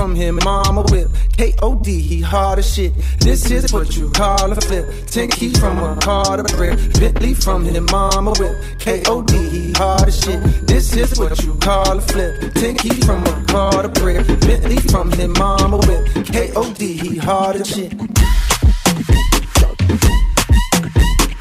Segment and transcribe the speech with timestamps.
[0.00, 1.08] from him, mama whip.
[1.36, 2.00] K.O.D.
[2.00, 2.94] He hard as shit.
[3.18, 4.86] This is what you call a flip.
[5.06, 6.78] Ten keys from a car to brick.
[6.98, 8.56] Bentley from him, mama whip.
[8.78, 9.36] K.O.D.
[9.50, 10.40] He hard as shit.
[10.66, 12.54] This is what you call a flip.
[12.54, 14.26] Ten keys from a car to brick.
[14.40, 16.24] Bentley from him, mama whip.
[16.24, 16.92] K.O.D.
[16.96, 17.92] He hard as shit.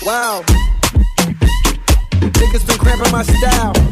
[0.04, 0.44] Wow.
[2.39, 3.89] Niggas been cramping my style.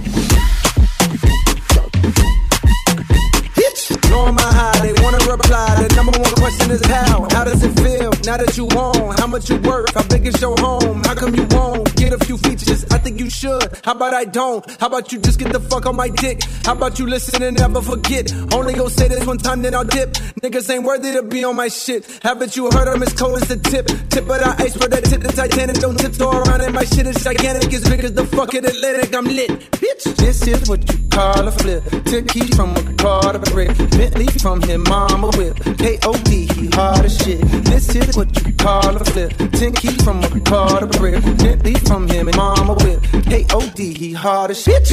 [4.10, 5.68] Knowing my high, they wanna reply.
[5.84, 7.28] The number one question is how?
[7.32, 9.16] How does it feel now that you own?
[9.18, 9.94] How much you work?
[9.94, 11.04] How big is your home?
[11.04, 12.86] How come you won't get a few features?
[12.92, 13.64] I think you should.
[13.84, 14.64] How about I don't?
[14.80, 16.44] How about you just get the fuck on my dick?
[16.66, 18.34] How about you listen and never forget?
[18.54, 20.14] Only go say this one time, then I'll dip.
[20.42, 22.06] Niggas ain't worthy to be on my shit.
[22.24, 23.88] Haven't you heard I'm as cold as the tip?
[24.10, 25.78] Tip of the iceberg that tip the Titanic.
[25.78, 26.72] Don't tiptoe around it.
[26.72, 27.74] My shit is gigantic.
[27.74, 29.16] As big as the fucking Atlantic.
[29.16, 29.50] I'm lit.
[29.72, 31.84] Bitch, this is what you call a flip.
[32.06, 33.70] Took keys from a car to a brick.
[33.98, 35.58] Bentley from him, mama whip.
[35.80, 36.48] K.O.D.
[36.54, 37.42] He hard as shit.
[37.66, 39.34] This is what you call a flip.
[39.54, 41.24] Ten keys from a car to brick.
[41.24, 43.02] Bentley from him, and mama whip.
[43.26, 43.94] K.O.D.
[43.94, 44.88] He hard as shit.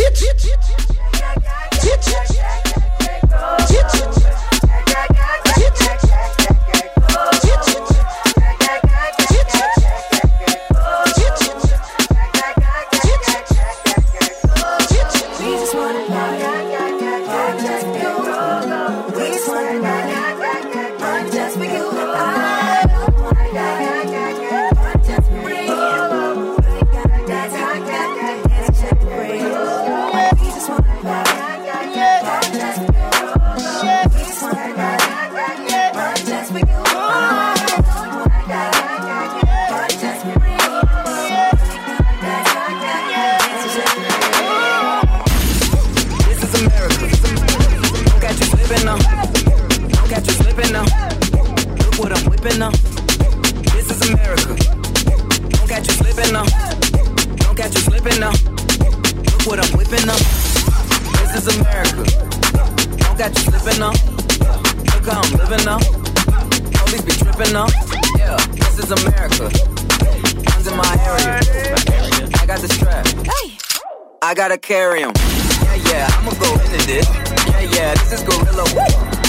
[74.48, 75.10] Gotta carry him.
[75.16, 77.08] Yeah, yeah, I'ma go into this.
[77.08, 78.64] Yeah, yeah, this is gorilla.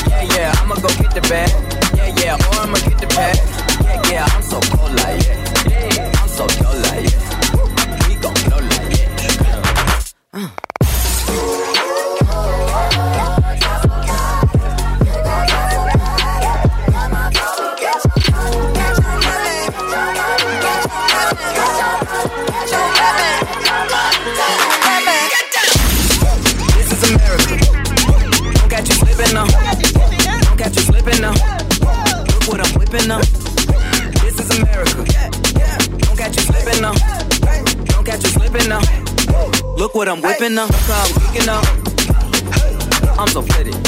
[0.09, 1.49] Yeah, yeah, I'ma go get the bag.
[1.95, 3.37] Yeah, yeah, or I'ma get the bag.
[3.85, 5.34] Yeah, yeah, I'm so cold like yeah.
[40.47, 40.69] I'm
[41.15, 41.61] whipping now.
[43.17, 43.84] I'm so pretty.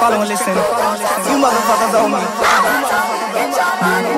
[0.00, 0.54] Follow and listen.
[0.56, 2.20] You motherfuckers owe me.
[3.34, 4.10] Get your money.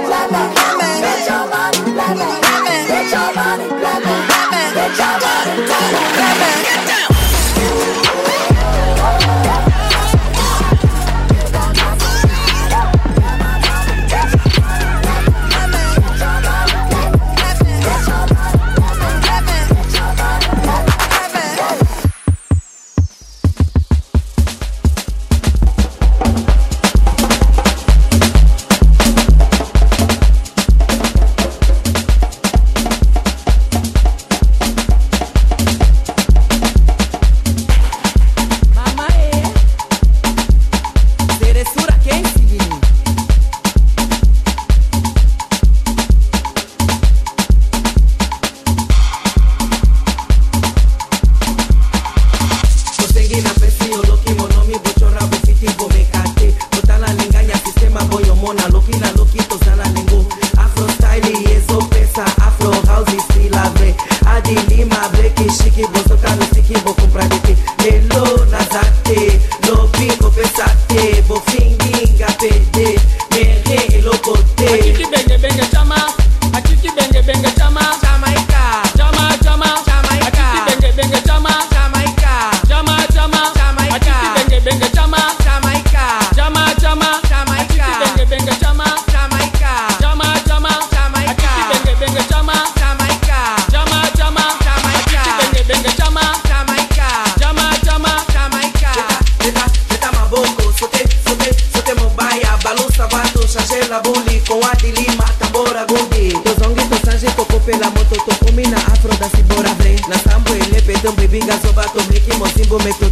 [112.72, 113.11] go make you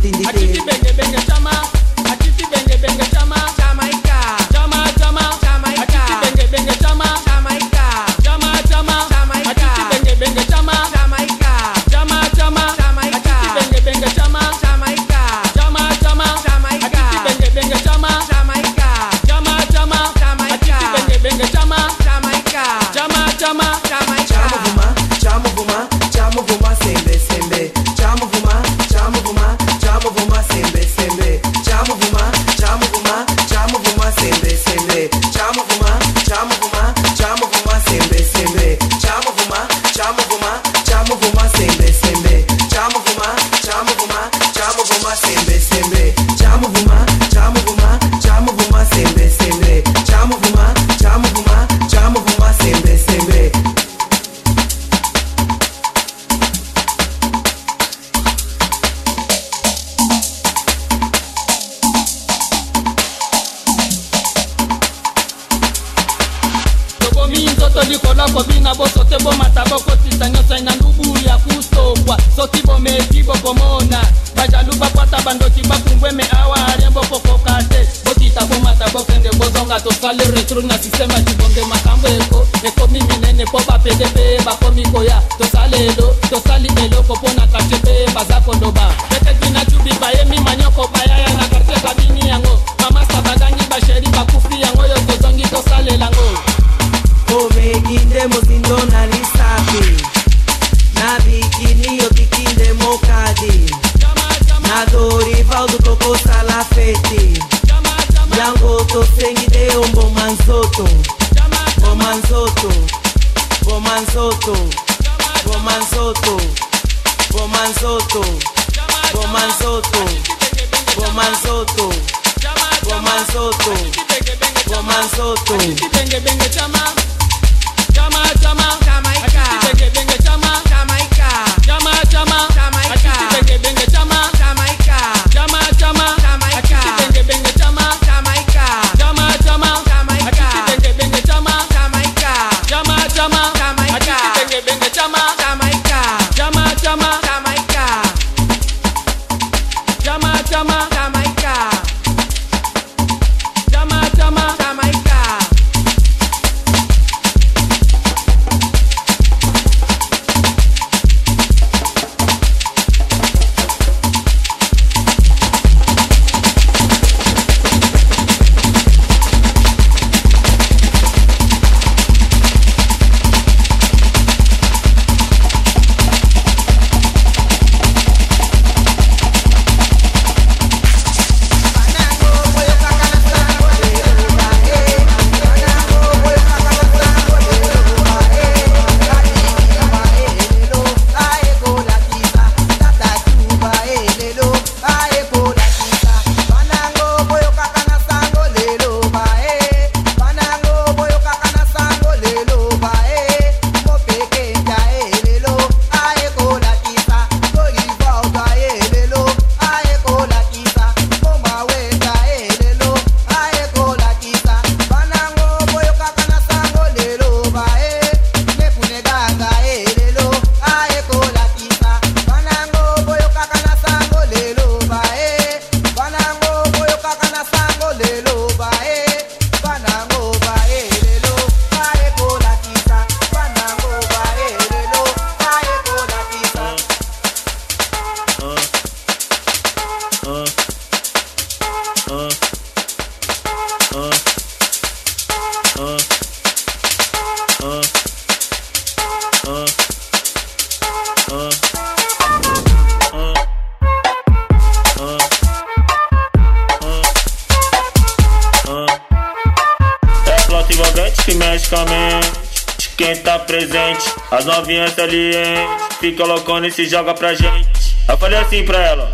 [264.65, 265.95] saliente.
[266.01, 267.97] Fica loucona e se joga pra gente.
[268.09, 269.11] Eu falei assim pra ela.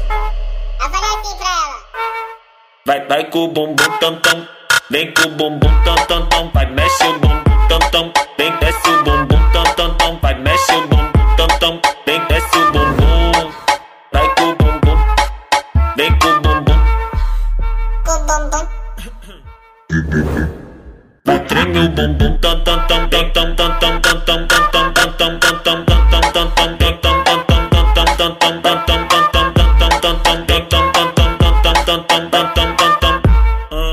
[0.80, 1.76] Eu falei assim pra ela.
[2.84, 4.48] Vai, vai com o bumbum tam tam.
[4.90, 6.50] Vem com o bumbum tam tam tam.
[6.50, 7.05] Vai, mexe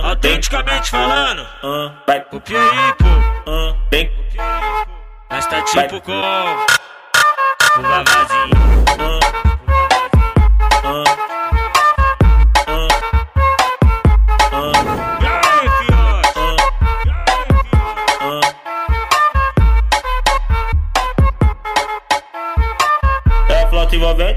[0.03, 1.45] Autenticamente falando,
[2.07, 2.21] vai.
[2.21, 3.03] pro Pieripo,
[3.91, 4.07] vem.
[4.07, 4.23] Pro
[5.49, 8.62] tá é tipo com o Vavazinho.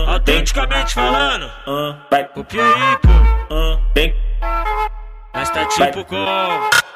[0.07, 3.07] Autenticamente falando, ah, vai pro Pieripo,
[3.51, 4.13] ah, vem.
[5.33, 6.86] Nós tá tipo com.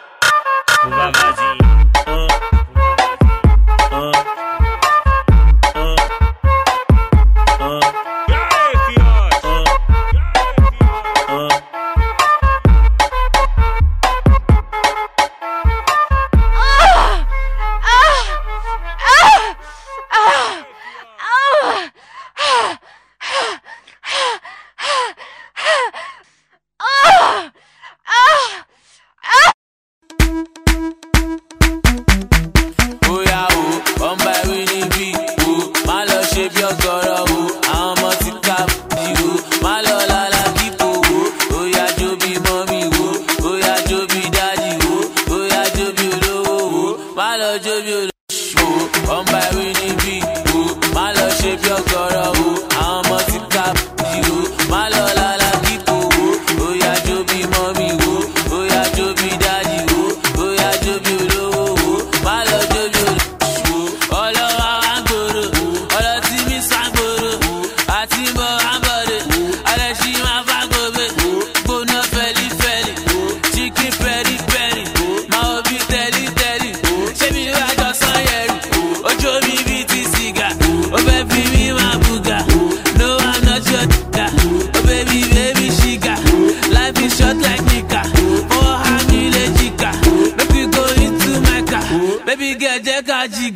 [93.27, 93.50] verdade.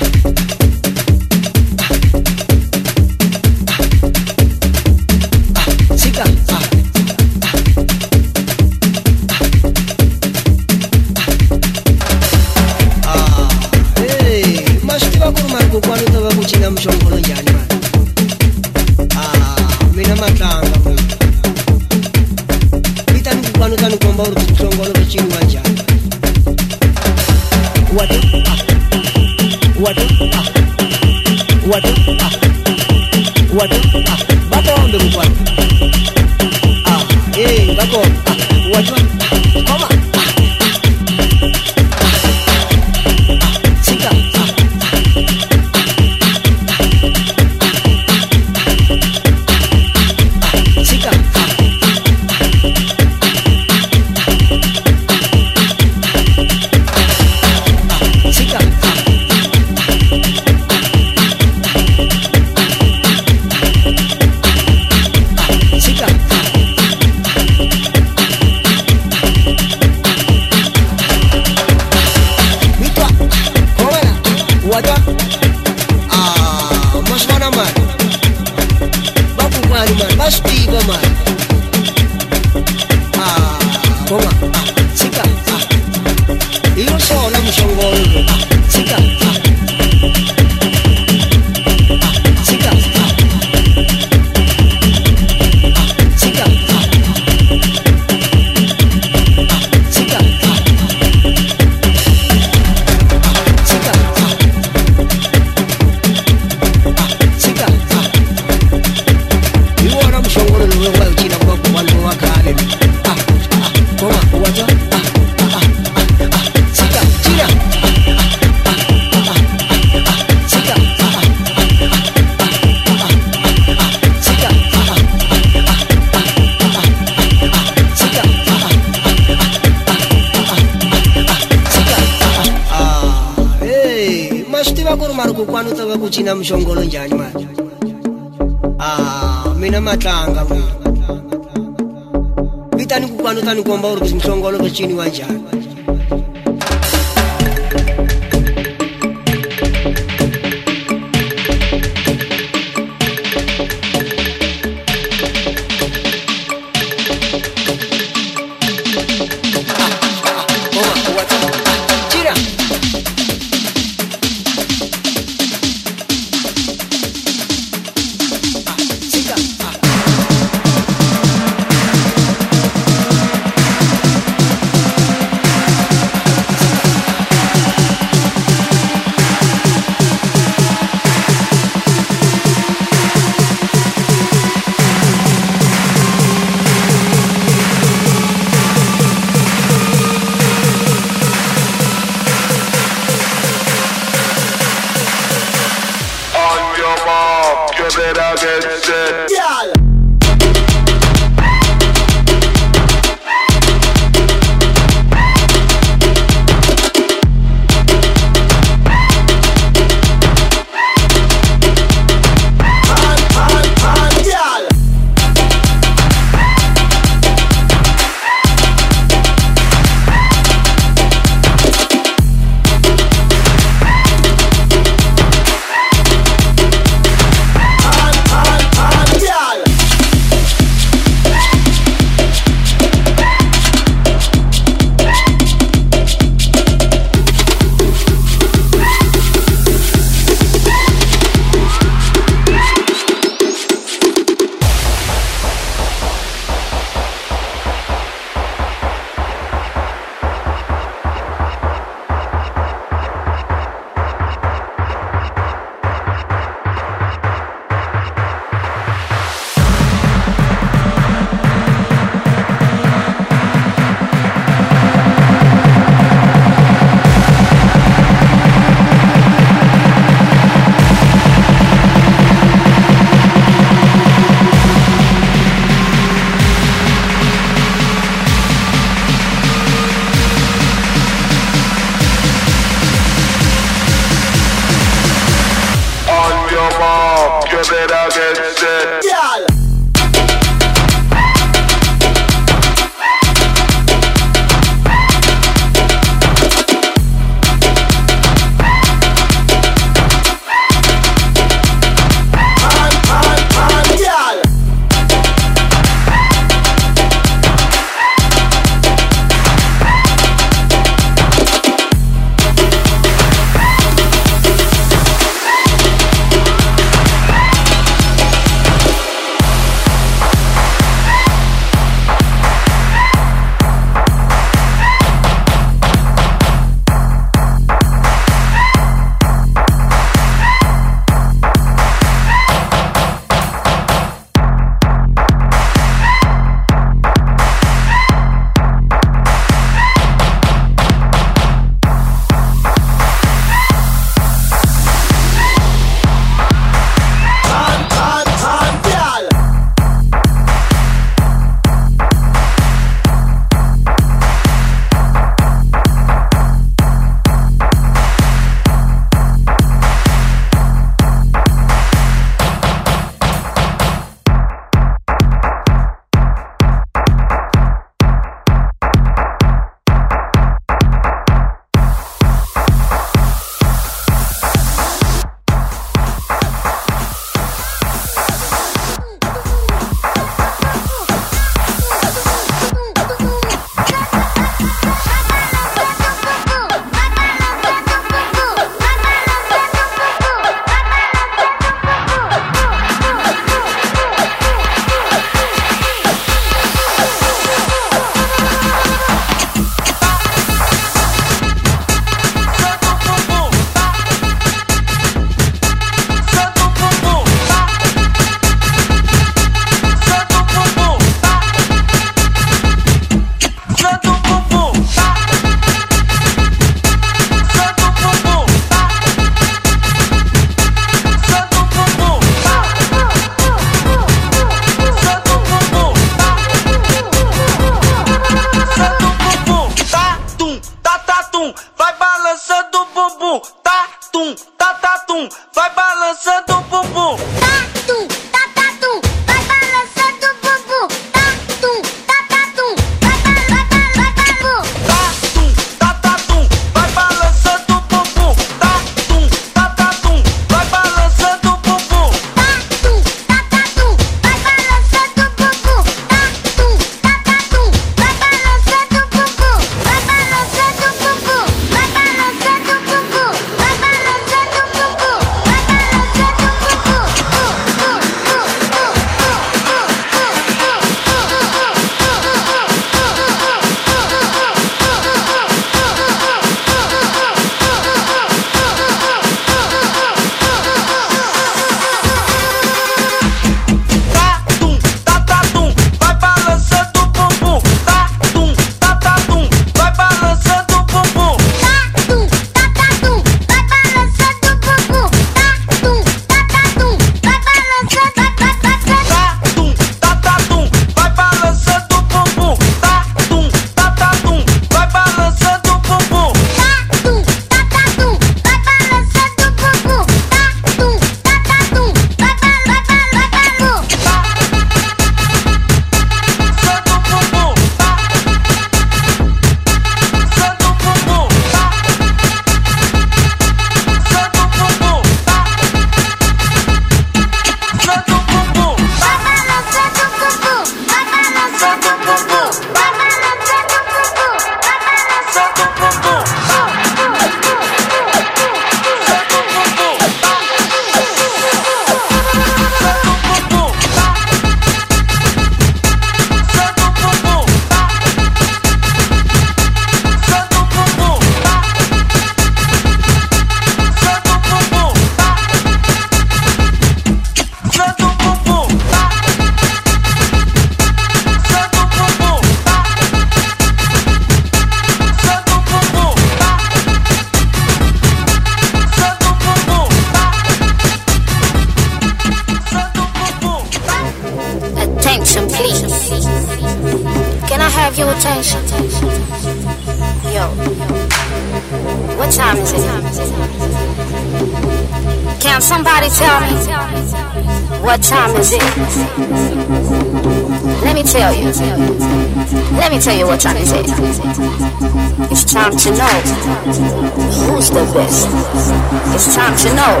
[599.24, 600.00] It's time to know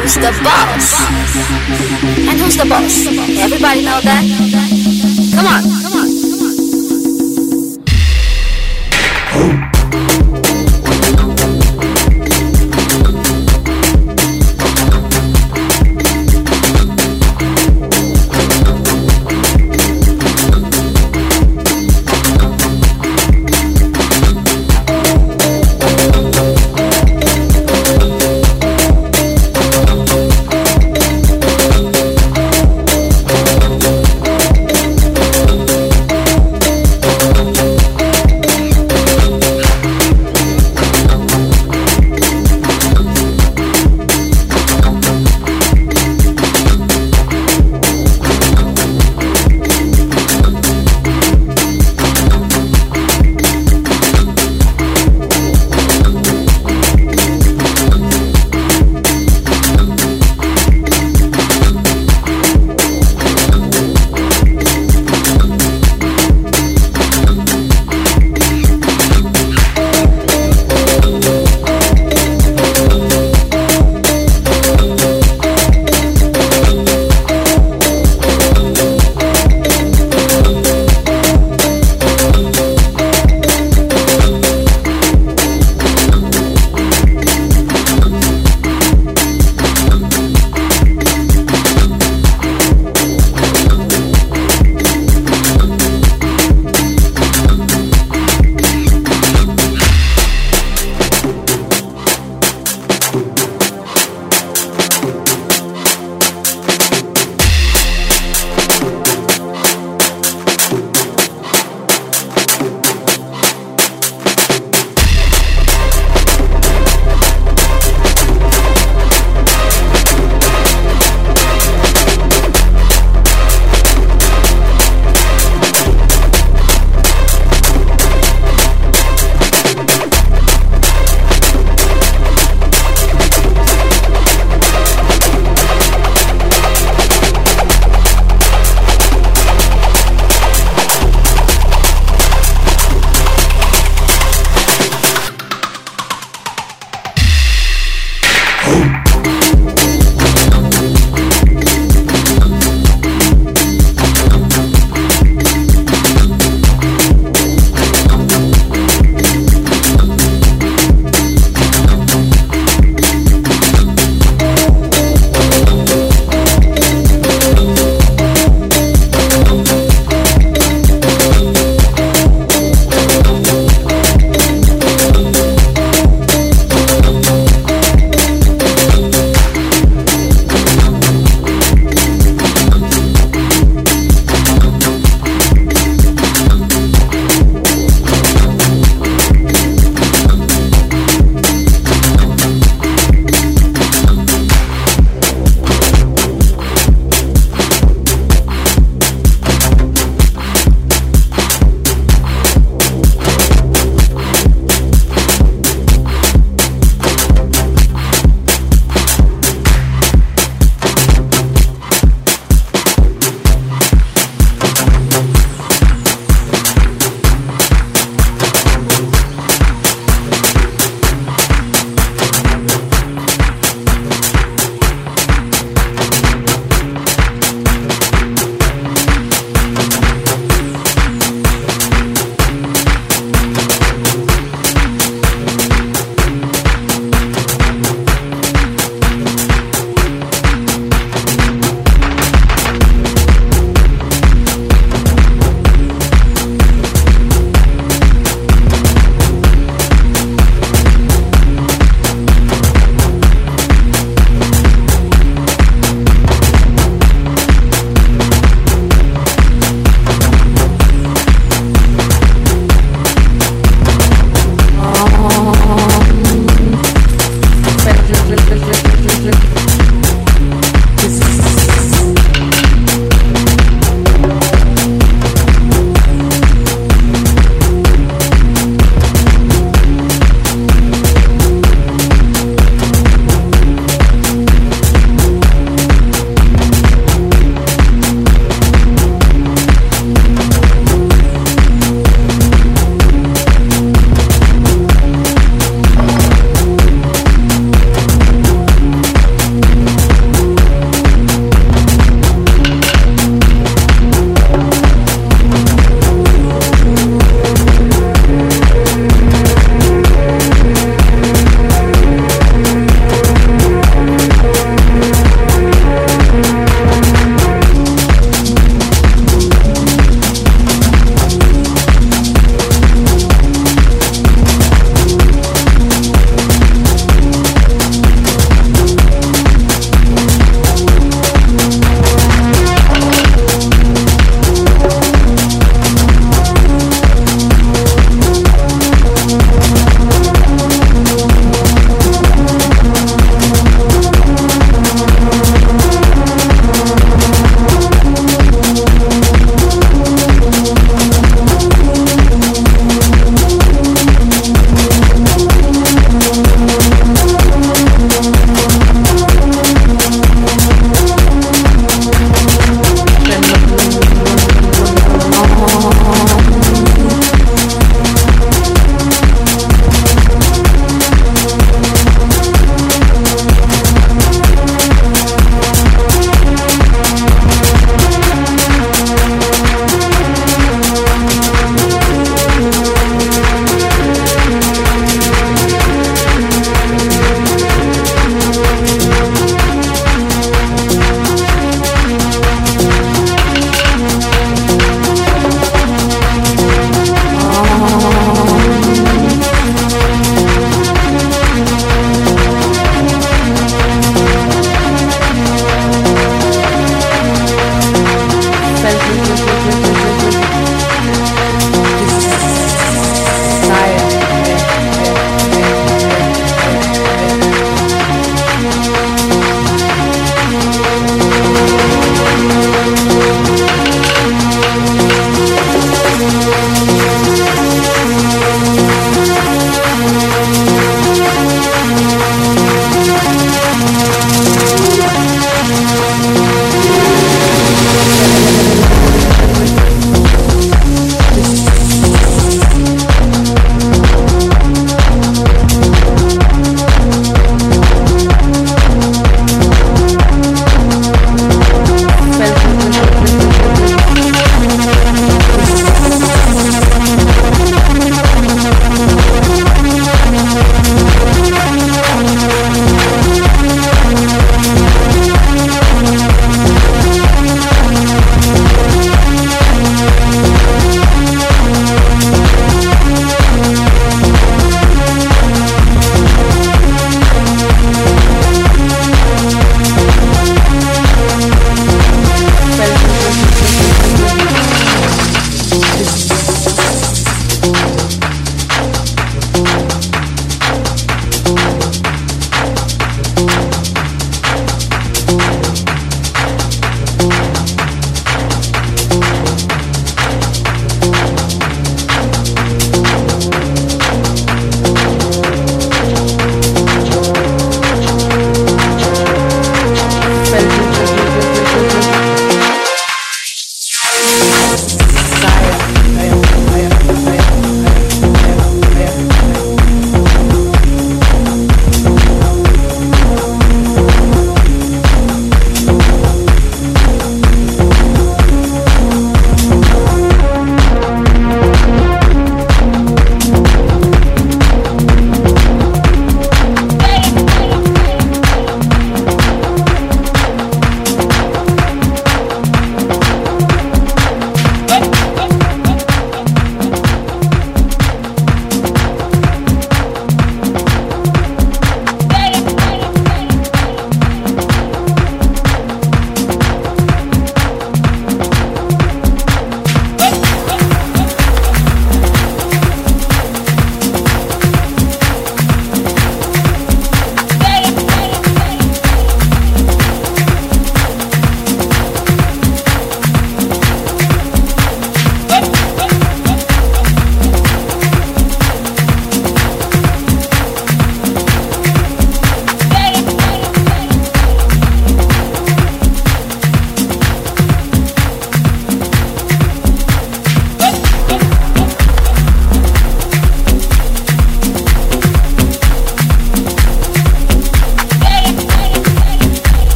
[0.00, 0.96] who's the boss.
[2.26, 3.04] And who's the boss?
[3.38, 4.24] Everybody know that?
[5.36, 5.91] Come on,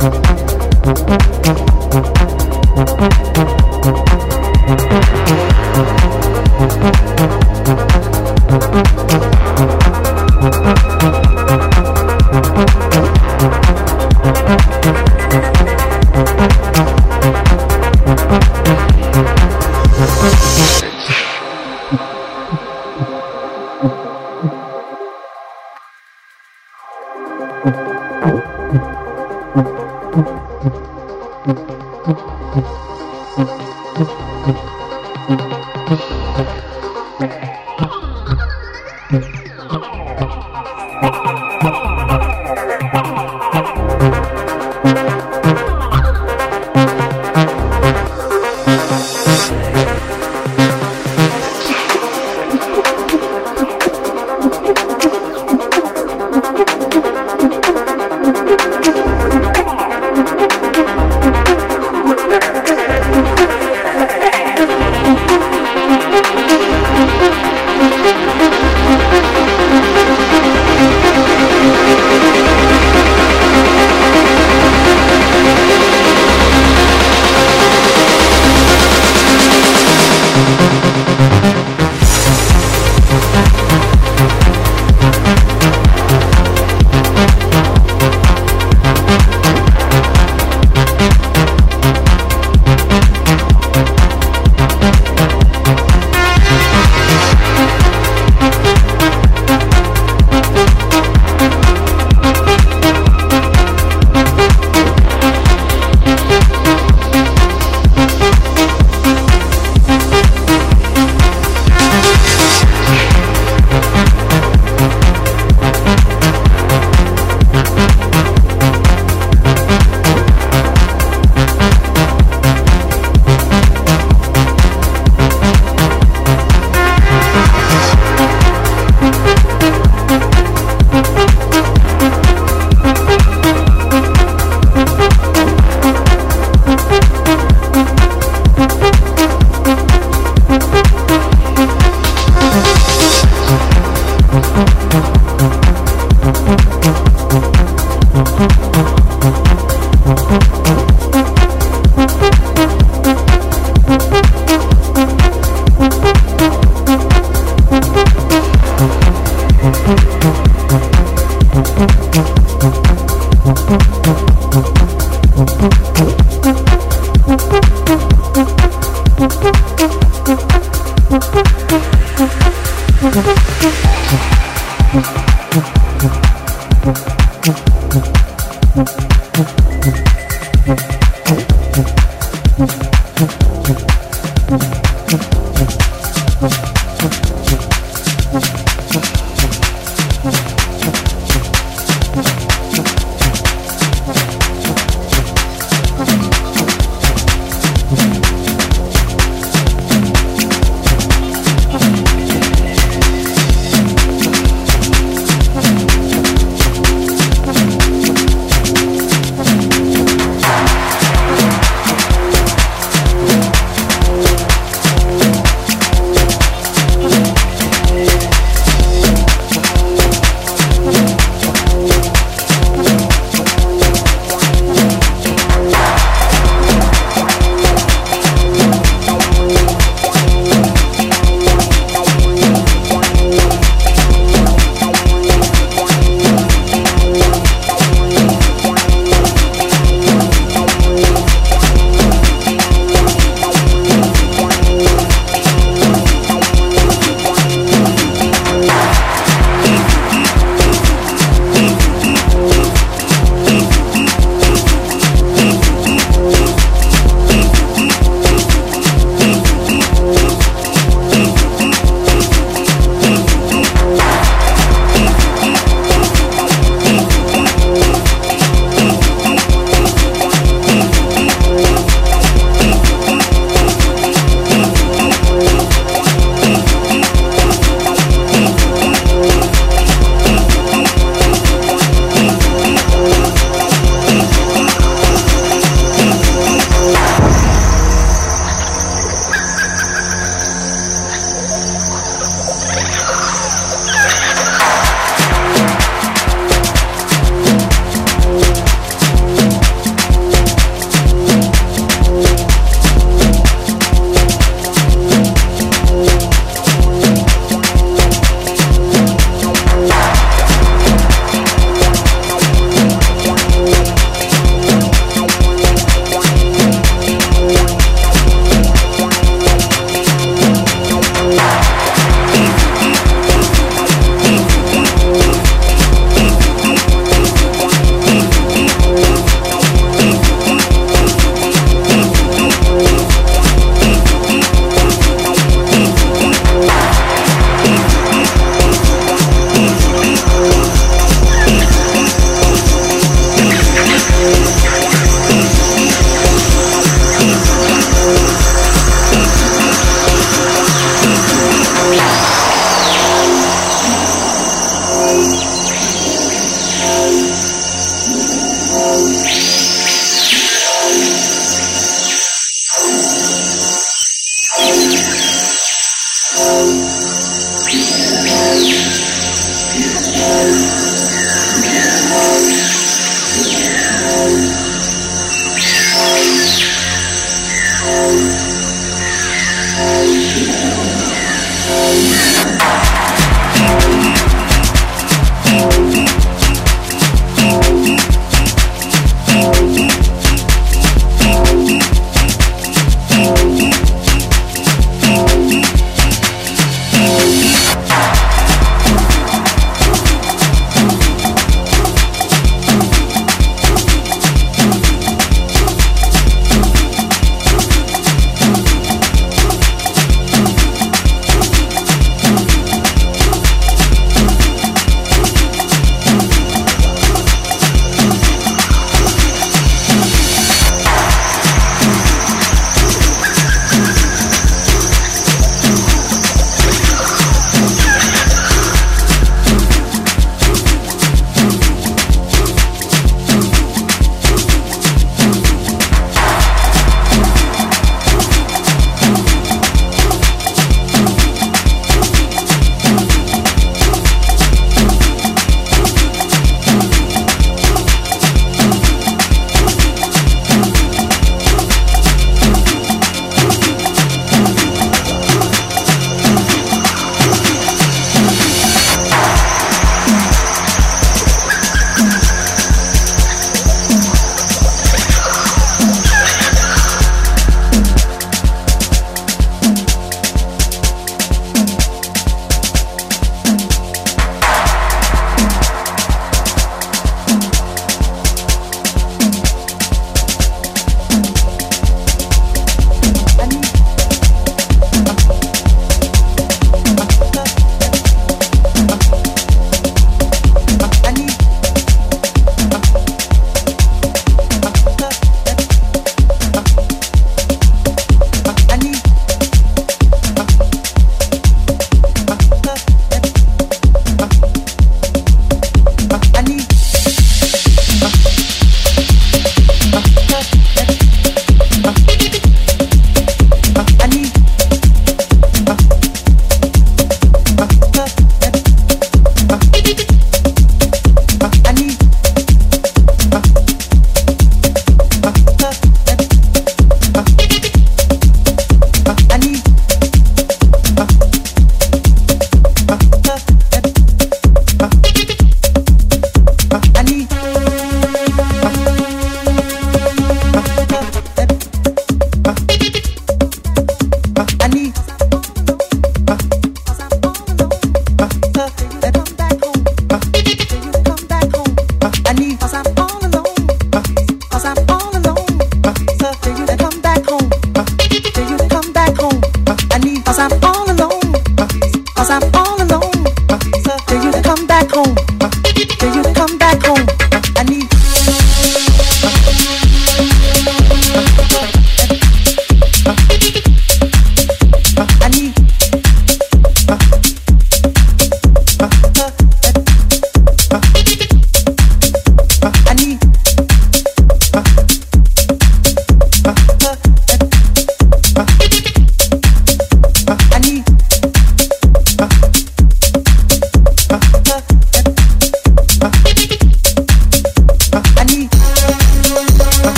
[0.00, 0.40] Thank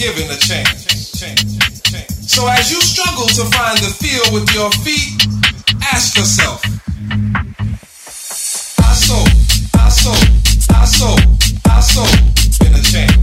[0.00, 0.88] given a chance.
[2.26, 5.12] So as you struggle to find the feel with your feet,
[5.92, 6.64] ask yourself,
[8.80, 9.28] I sold,
[9.74, 10.24] I sold,
[10.70, 11.20] I sold,
[11.66, 13.19] I sold, been a chance.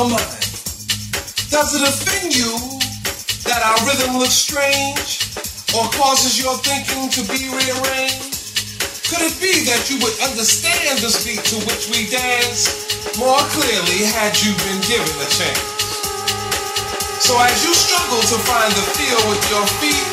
[0.00, 0.40] your mind?
[1.52, 2.56] Does it offend you
[3.44, 5.28] that our rhythm looks strange
[5.76, 8.64] or causes your thinking to be rearranged?
[9.12, 12.72] Could it be that you would understand the beat to which we dance
[13.20, 15.60] more clearly had you been given a chance?
[17.20, 20.06] So as you struggle to find the feel with your feet,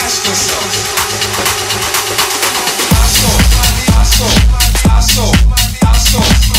[0.00, 0.72] ask yourself,
[2.96, 3.06] my
[5.04, 5.34] soul,
[5.84, 6.51] my soul.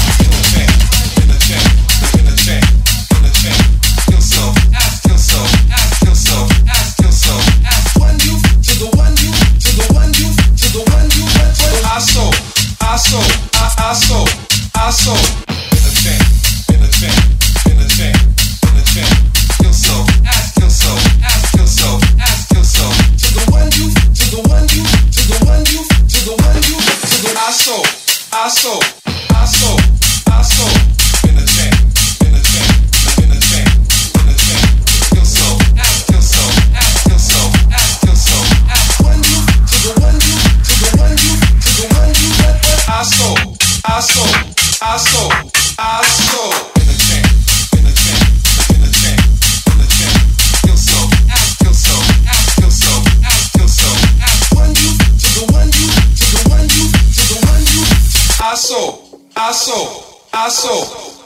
[60.44, 60.76] I so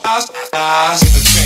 [0.05, 1.36] I, I, I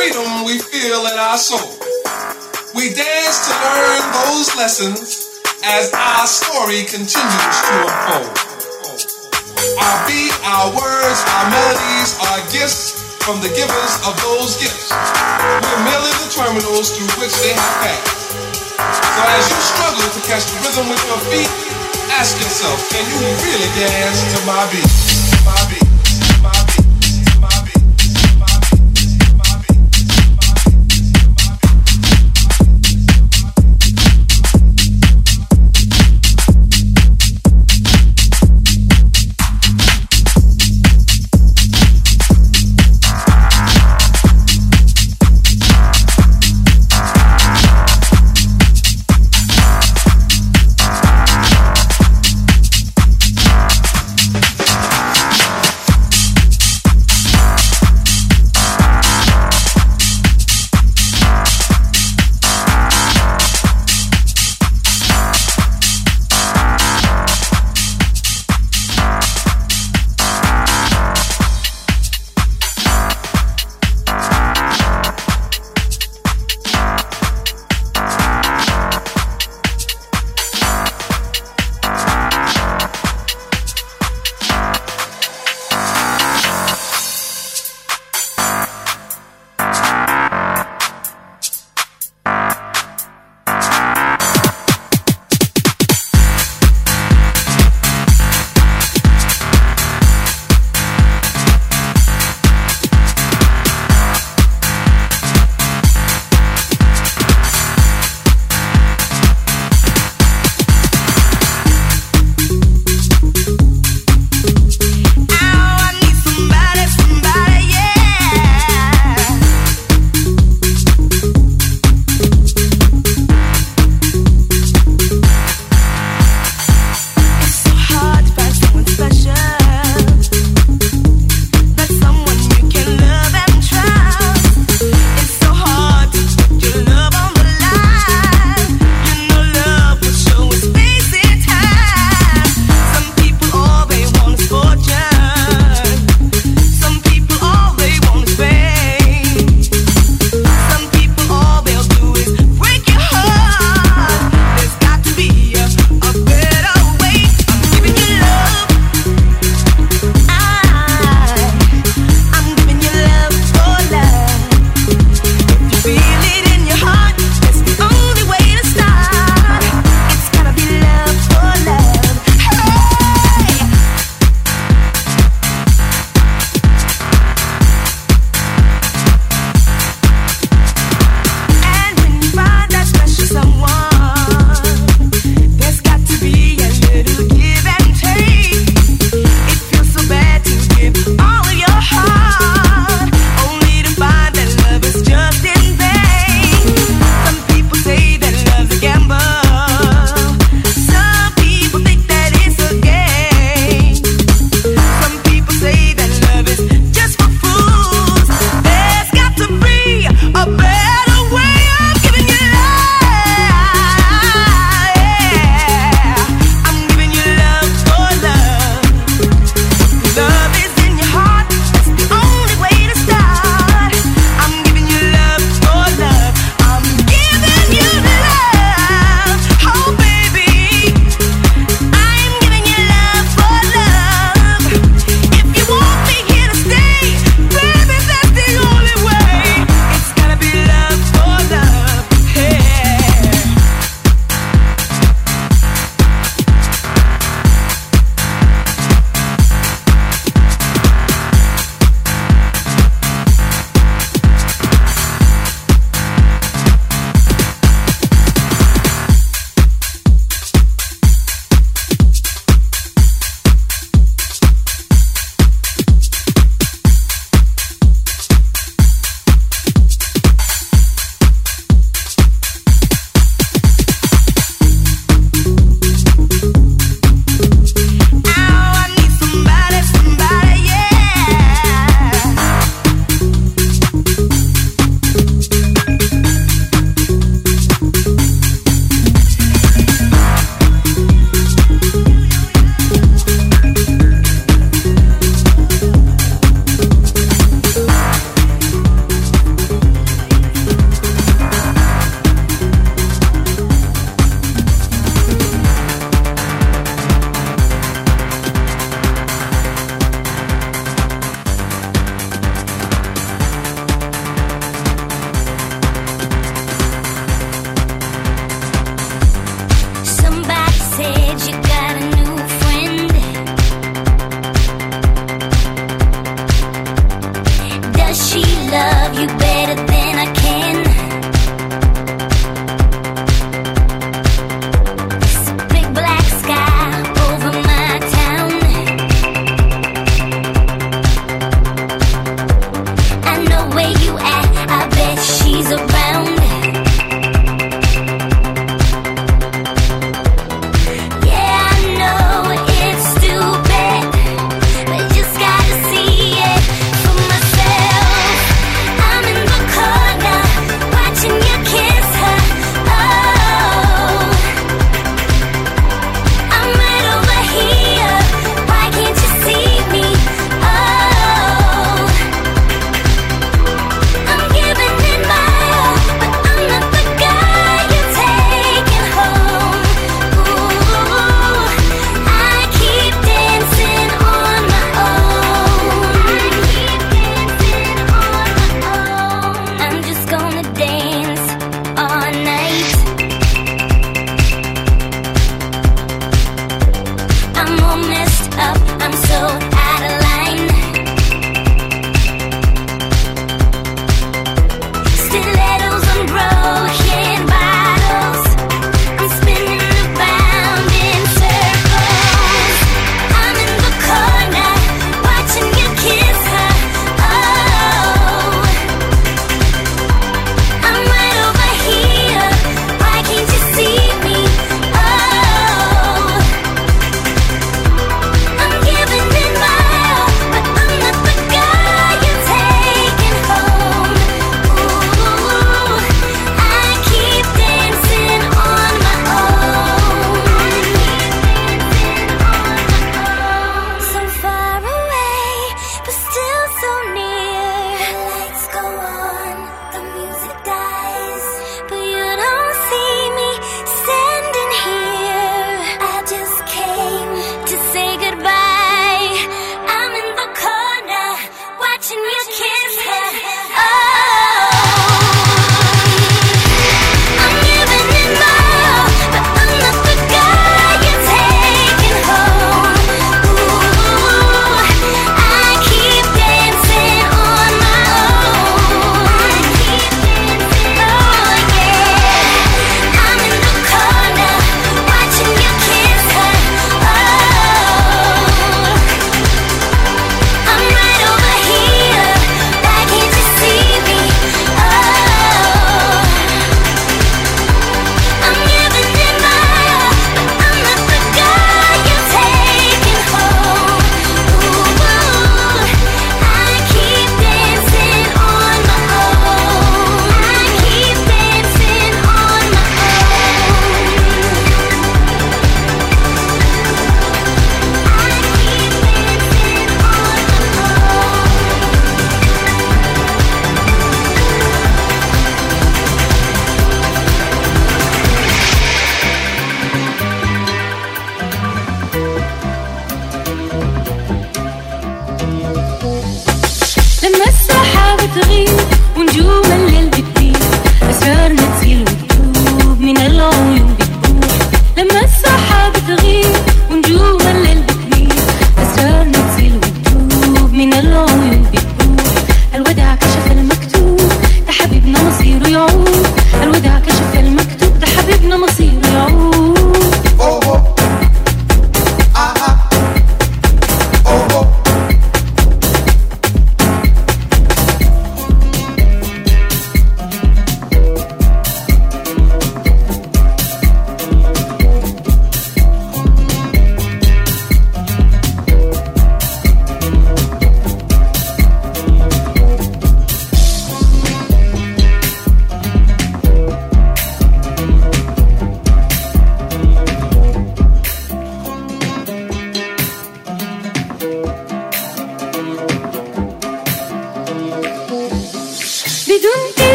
[0.00, 1.76] freedom we feel in our soul.
[2.72, 8.32] We dance to learn those lessons as our story continues to unfold.
[9.76, 14.88] Our beat, our words, our melodies are gifts from the givers of those gifts.
[14.88, 18.32] We're merely the terminals through which they have passed.
[18.80, 21.52] So as you struggle to catch the rhythm with your feet,
[22.16, 24.88] ask yourself, can you really dance to my beat?
[25.44, 25.89] My beat.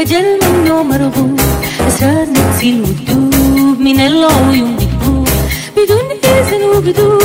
[0.00, 1.40] خجل منه مرغوب
[1.88, 5.28] أسرار نكسل وتدوب من العيون بتبوب
[5.76, 7.20] بدون إذن وبدون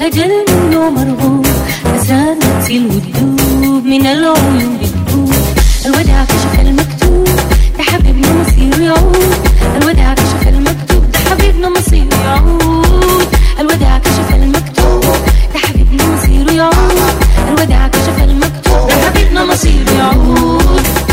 [0.00, 1.46] خجل منه مرغوب
[1.96, 5.34] أسرار نكسل وتدوب من العيون بتبوب
[5.86, 7.24] الودع كشف المكتوب
[7.78, 9.16] ده حبيبنا مصير يعود.
[9.82, 13.26] الودع كشف المكتوب ده حبيبنا مصير يعود.
[13.60, 15.04] الودع كشف المكتوب
[15.54, 17.14] ده حبيبنا مصير يعود.
[17.48, 21.09] الودع كشف المكتوب ده حبيبنا مصير يعود.